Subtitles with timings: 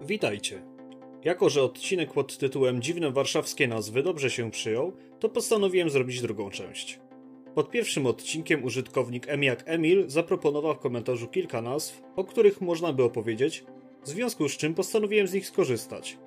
[0.00, 0.62] Witajcie.
[1.24, 6.50] Jako, że odcinek pod tytułem Dziwne warszawskie nazwy dobrze się przyjął, to postanowiłem zrobić drugą
[6.50, 7.00] część.
[7.54, 12.92] Pod pierwszym odcinkiem użytkownik M jak Emil zaproponował w komentarzu kilka nazw, o których można
[12.92, 13.64] by opowiedzieć,
[14.04, 16.18] w związku z czym postanowiłem z nich skorzystać.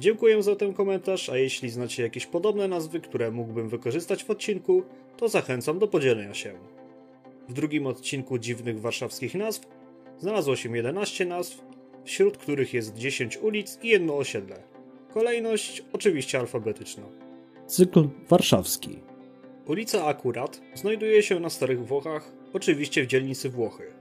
[0.00, 4.82] Dziękuję za ten komentarz, a jeśli znacie jakieś podobne nazwy, które mógłbym wykorzystać w odcinku,
[5.16, 6.58] to zachęcam do podzielenia się.
[7.48, 9.66] W drugim odcinku dziwnych warszawskich nazw
[10.18, 11.64] znalazło się 11 nazw,
[12.06, 14.56] wśród których jest 10 ulic i jedno osiedle.
[15.14, 17.02] Kolejność oczywiście alfabetyczna.
[17.66, 18.98] Cykl warszawski.
[19.66, 23.92] Ulica Akurat znajduje się na Starych Włochach, oczywiście w dzielnicy Włochy.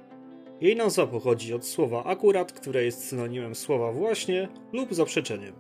[0.61, 5.53] Jej nazwa pochodzi od słowa akurat, które jest synonimem słowa właśnie lub zaprzeczeniem.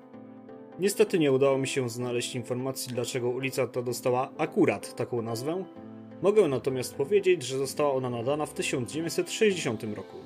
[0.79, 5.65] Niestety nie udało mi się znaleźć informacji, dlaczego ulica ta dostała akurat taką nazwę.
[6.21, 10.17] Mogę natomiast powiedzieć, że została ona nadana w 1960 roku.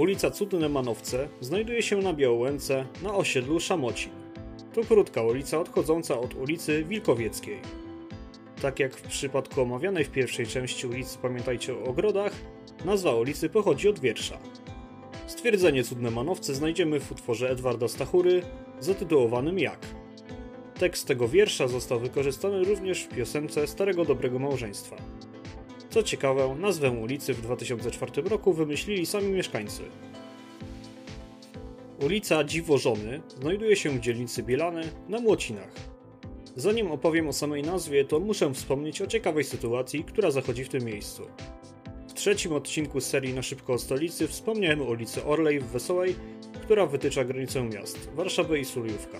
[0.00, 4.12] Ulica Cudne Manowce znajduje się na Białołęce na osiedlu Szamocin.
[4.74, 7.60] To krótka ulica odchodząca od ulicy Wilkowieckiej.
[8.62, 12.32] Tak jak w przypadku omawianej w pierwszej części ulicy Pamiętajcie o ogrodach,
[12.84, 14.38] nazwa ulicy pochodzi od wiersza.
[15.26, 18.42] Stwierdzenie Cudne Manowce znajdziemy w utworze Edwarda Stachury
[18.78, 19.86] zatytułowanym Jak.
[20.78, 24.96] Tekst tego wiersza został wykorzystany również w piosence Starego Dobrego Małżeństwa.
[25.90, 29.82] Co ciekawe, nazwę ulicy w 2004 roku wymyślili sami mieszkańcy.
[32.04, 35.72] Ulica Dziwożony znajduje się w dzielnicy Bielany na Młocinach.
[36.56, 40.84] Zanim opowiem o samej nazwie, to muszę wspomnieć o ciekawej sytuacji, która zachodzi w tym
[40.84, 41.22] miejscu.
[42.08, 46.14] W trzecim odcinku serii Na szybko o stolicy wspomniałem o ulicy Orlej w Wesołej,
[46.62, 49.18] która wytycza granicę miast Warszawy i Suliówka.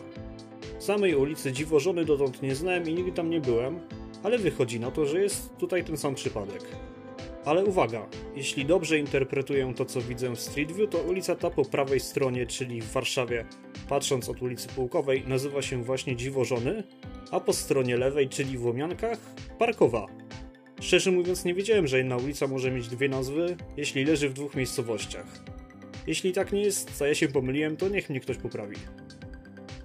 [0.78, 3.80] Samej ulicy Dziwożony dotąd nie znałem i nigdy tam nie byłem,
[4.22, 6.62] ale wychodzi na to, że jest tutaj ten sam przypadek.
[7.44, 11.64] Ale uwaga, jeśli dobrze interpretuję to, co widzę w Street View, to ulica ta po
[11.64, 13.44] prawej stronie, czyli w Warszawie,
[13.88, 16.82] patrząc od ulicy Pułkowej, nazywa się właśnie Dziwożony,
[17.30, 19.18] a po stronie lewej, czyli w Łomiankach,
[19.58, 20.06] Parkowa.
[20.80, 24.54] Szczerze mówiąc, nie wiedziałem, że jedna ulica może mieć dwie nazwy, jeśli leży w dwóch
[24.54, 25.44] miejscowościach.
[26.06, 28.76] Jeśli tak nie jest, a ja się pomyliłem, to niech mnie ktoś poprawi.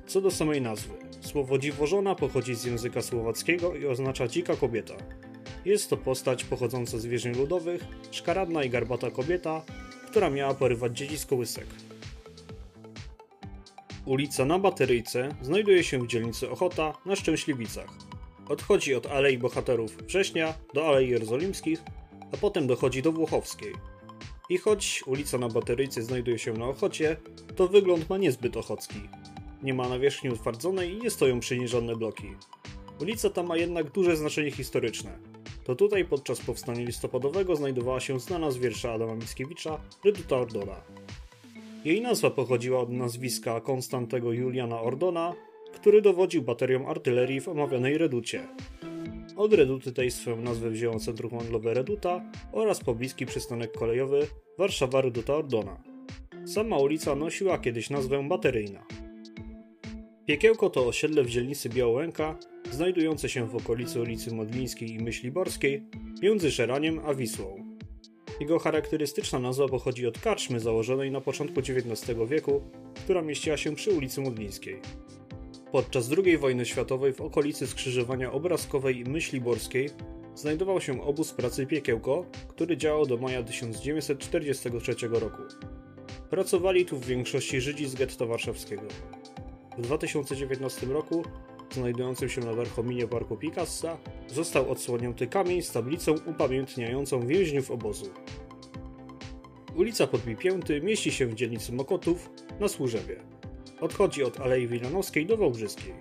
[0.07, 1.04] Co do samej nazwy.
[1.25, 4.93] Słowo dziwożona pochodzi z języka słowackiego i oznacza dzika kobieta.
[5.65, 7.81] Jest to postać pochodząca z wierzeń ludowych,
[8.11, 9.61] szkaradna i garbata kobieta,
[10.07, 11.65] która miała porywać dzieci z kołysek.
[14.05, 17.89] Ulica na Bateryjce znajduje się w dzielnicy Ochota na Szczęśliwicach.
[18.49, 21.83] Odchodzi od Alei Bohaterów Września do Alei Jerozolimskich,
[22.33, 23.73] a potem dochodzi do Włochowskiej.
[24.49, 27.17] I choć ulica na Bateryjce znajduje się na Ochocie,
[27.55, 28.99] to wygląd ma niezbyt ochocki.
[29.65, 32.27] Nie ma nawierzchni utwardzonej i nie stoją przy niej żadne bloki.
[33.01, 35.17] Ulica ta ma jednak duże znaczenie historyczne.
[35.63, 40.81] To tutaj podczas powstania listopadowego znajdowała się znana z wiersza Adama Mickiewicza Reduta Ordona.
[41.85, 45.33] Jej nazwa pochodziła od nazwiska Konstantego Juliana Ordona,
[45.73, 48.47] który dowodził baterią artylerii w omawianej Reducie.
[49.35, 52.21] Od Reduty tej swoją nazwę wzięło centrum handlowe Reduta
[52.51, 54.27] oraz pobliski przystanek kolejowy
[54.57, 55.83] Warszawa Reduta Ordona.
[56.45, 58.85] Sama ulica nosiła kiedyś nazwę Bateryjna.
[60.25, 62.37] Piekiełko to osiedle w dzielnicy Białołęka,
[62.71, 65.83] znajdujące się w okolicy ulicy Modlińskiej i Myśliborskiej,
[66.21, 67.77] między Szeraniem a Wisłą.
[68.39, 72.61] Jego charakterystyczna nazwa pochodzi od karczmy założonej na początku XIX wieku,
[73.03, 74.81] która mieściła się przy ulicy Modlińskiej.
[75.71, 79.89] Podczas II wojny światowej w okolicy skrzyżowania Obrazkowej i Myśliborskiej
[80.35, 85.41] znajdował się obóz pracy Piekiełko, który działał do maja 1943 roku.
[86.29, 88.87] Pracowali tu w większości Żydzi z getta warszawskiego.
[89.77, 91.23] W 2019 roku,
[91.71, 93.97] znajdującym się na Warchominie Parku Picassa,
[94.27, 98.05] został odsłonięty kamień z tablicą upamiętniającą więźniów obozu.
[99.75, 103.15] Ulica Podbipięty mieści się w dzielnicy Mokotów na Służewie.
[103.81, 105.93] Odchodzi od Alei Wilanowskiej do Wałbrzyskiej.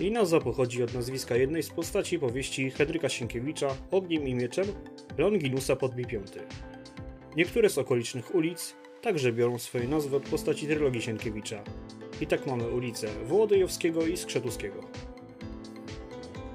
[0.00, 4.66] Jej nazwa pochodzi od nazwiska jednej z postaci powieści Henryka Sienkiewicza Ogniem i Mieczem
[5.18, 6.40] Longinusa Podbipięty.
[7.36, 11.64] Niektóre z okolicznych ulic także biorą swoje nazwy od postaci trylogii Sienkiewicza,
[12.20, 14.80] i tak mamy ulicę Wołodyjowskiego i Skrzetuskiego.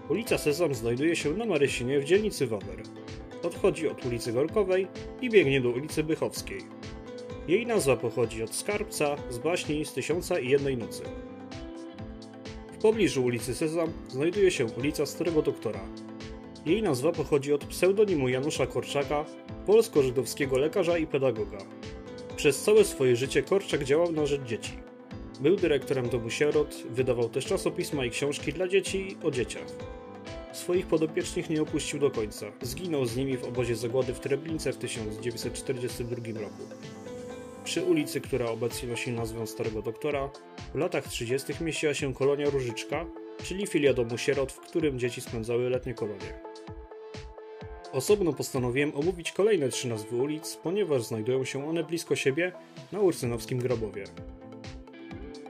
[0.10, 2.84] Ulica Sezam znajduje się na Marysinie w dzielnicy Wawer.
[3.44, 4.88] Odchodzi od ulicy Gorkowej
[5.22, 6.62] i biegnie do ulicy Bychowskiej.
[7.48, 11.04] Jej nazwa pochodzi od skarbca z baśni z Tysiąca i Jednej Nocy.
[12.72, 15.82] W pobliżu ulicy Sezam znajduje się ulica Starego Doktora.
[16.66, 19.26] Jej nazwa pochodzi od pseudonimu Janusza Korczaka,
[19.66, 21.58] polsko-żydowskiego lekarza i pedagoga.
[22.36, 24.72] Przez całe swoje życie Korczak działał na rzecz dzieci.
[25.40, 29.68] Był dyrektorem domu sierot, wydawał też czasopisma i książki dla dzieci o dzieciach.
[30.54, 32.46] Swoich podopiecznych nie opuścił do końca.
[32.62, 36.64] Zginął z nimi w obozie zagłady w Treblince w 1942 roku.
[37.64, 40.30] Przy ulicy, która obecnie nosi nazwę Starego Doktora,
[40.74, 41.54] w latach 30.
[41.62, 43.06] mieściła się kolonia Różyczka,
[43.44, 46.40] czyli filia domu sierot, w którym dzieci spędzały letnie kolonie.
[47.92, 52.52] Osobno postanowiłem omówić kolejne trzy nazwy ulic, ponieważ znajdują się one blisko siebie
[52.92, 54.04] na Ursynowskim Grobowie.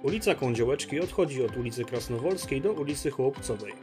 [0.04, 3.74] Ulica Kądziołeczki odchodzi od ulicy Krasnowolskiej do ulicy Chłopcowej.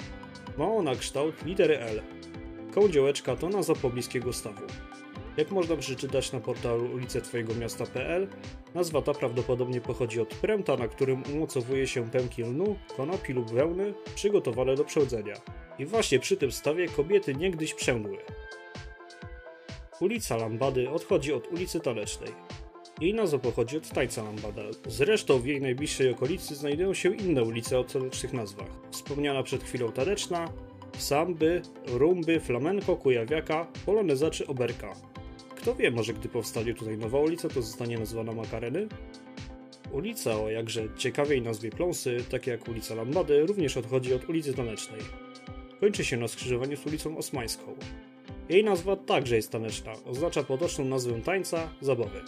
[0.58, 2.02] Ma ona kształt litery L.
[2.75, 4.62] Kołdziołeczka to nazwa pobliskiego stawu.
[5.37, 8.28] Jak można przeczytać na portalu ulicetwojego-miasta.pl,
[8.75, 13.94] nazwa ta prawdopodobnie pochodzi od pręta, na którym umocowuje się pęki lnu, konopi lub wełny
[14.14, 15.34] przygotowane do przełdzenia.
[15.78, 18.19] I właśnie przy tym stawie kobiety niegdyś przędły.
[20.00, 22.32] Ulica Lambady odchodzi od ulicy Tanecznej.
[23.00, 24.62] Jej nazwa pochodzi od tańca Lambada.
[24.87, 28.69] Zresztą w jej najbliższej okolicy znajdują się inne ulice o tanecznych nazwach.
[28.91, 30.52] Wspomniana przed chwilą taneczna,
[30.99, 34.94] samby, rumby, flamenko, kujawiaka, poloneza czy oberka.
[35.56, 38.88] Kto wie, może gdy powstanie tutaj nowa ulica, to zostanie nazwana Makareny?
[39.93, 45.00] Ulica o jakże ciekawej nazwie Pląsy, tak jak ulica Lambady, również odchodzi od ulicy Tanecznej.
[45.81, 47.75] Kończy się na skrzyżowaniu z ulicą Osmańską.
[48.49, 52.20] Jej nazwa także jest taneczna, oznacza potoczną nazwę tańca, zabawy.